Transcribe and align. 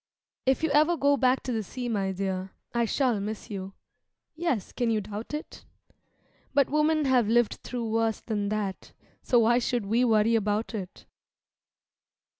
If 0.47 0.63
you 0.63 0.71
ever 0.71 0.97
go 0.97 1.15
back 1.15 1.43
to 1.43 1.51
the 1.51 1.61
sea, 1.61 1.87
my 1.87 2.11
dear, 2.11 2.53
j 2.73 2.79
I 2.79 2.85
shall 2.85 3.19
miss 3.19 3.51
you— 3.51 3.73
^yes, 4.35 4.75
can 4.75 4.89
you 4.89 4.99
doubt 4.99 5.31
it?' 5.35 5.63
But 6.55 6.71
women 6.71 7.05
have 7.05 7.27
lived 7.27 7.59
through 7.61 7.87
worse 7.87 8.19
than 8.19 8.49
that 8.49 8.93
i 8.99 9.03
So 9.21 9.37
why 9.41 9.59
should 9.59 9.85
we 9.85 10.03
worry 10.03 10.33
about 10.33 10.73
it? 10.73 11.05